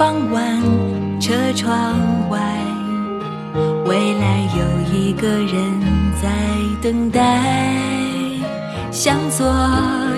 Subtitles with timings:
[0.00, 0.58] 傍晚，
[1.20, 1.94] 车窗
[2.30, 2.40] 外，
[3.84, 5.78] 未来有一个人
[6.22, 6.26] 在
[6.82, 7.38] 等待。
[8.90, 9.44] 向左，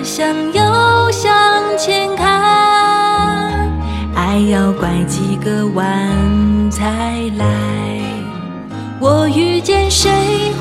[0.01, 1.33] 向右，向
[1.77, 3.69] 前看，
[4.15, 5.85] 爱要拐几个弯
[6.71, 7.45] 才来。
[9.01, 10.09] 我遇见谁，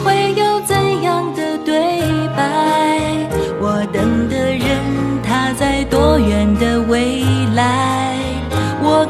[0.02, 2.00] 会有怎样的对
[2.36, 3.28] 白？
[3.60, 4.80] 我等的人，
[5.22, 7.22] 他在多远的未
[7.54, 8.11] 来？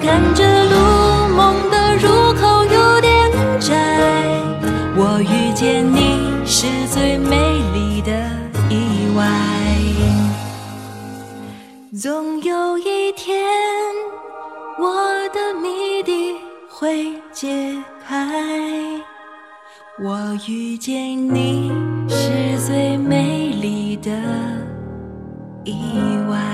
[0.04, 3.72] 看着路，梦的入口有点窄。
[4.96, 7.36] 我遇见你，是最美
[7.72, 8.10] 丽的
[8.68, 9.24] 意外。
[11.96, 13.46] 总有一天，
[14.76, 16.34] 我的谜底
[16.68, 18.28] 会解开。
[20.02, 21.70] 我遇见你，
[22.08, 24.10] 是最美丽的
[25.64, 25.72] 意
[26.28, 26.51] 外。